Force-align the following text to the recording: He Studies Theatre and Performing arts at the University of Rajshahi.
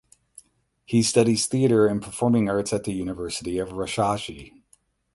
He 0.83 1.03
Studies 1.03 1.45
Theatre 1.45 1.85
and 1.85 2.01
Performing 2.01 2.49
arts 2.49 2.73
at 2.73 2.85
the 2.85 2.91
University 2.91 3.59
of 3.59 3.69
Rajshahi. 3.69 4.63